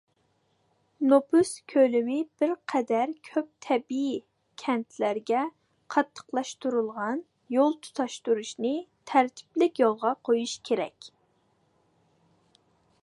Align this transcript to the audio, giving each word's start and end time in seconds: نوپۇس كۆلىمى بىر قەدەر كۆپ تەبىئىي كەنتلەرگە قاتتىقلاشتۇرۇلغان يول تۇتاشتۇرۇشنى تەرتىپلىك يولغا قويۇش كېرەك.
نوپۇس 1.09 1.49
كۆلىمى 1.73 2.15
بىر 2.43 2.53
قەدەر 2.71 3.11
كۆپ 3.27 3.49
تەبىئىي 3.65 4.15
كەنتلەرگە 4.63 5.43
قاتتىقلاشتۇرۇلغان 5.95 7.21
يول 7.57 7.77
تۇتاشتۇرۇشنى 7.89 8.75
تەرتىپلىك 9.13 9.83
يولغا 9.85 10.15
قويۇش 10.31 10.57
كېرەك. 10.71 11.11